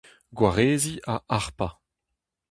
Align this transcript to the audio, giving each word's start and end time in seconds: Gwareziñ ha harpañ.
Gwareziñ 0.37 0.97
ha 1.07 1.15
harpañ. 1.31 1.71